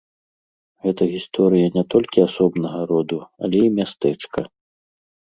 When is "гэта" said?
0.85-1.03